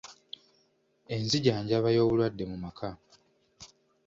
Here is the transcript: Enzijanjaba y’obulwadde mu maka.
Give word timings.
Enzijanjaba 1.15 1.87
y’obulwadde 1.95 2.43
mu 2.51 2.57
maka. 2.63 2.89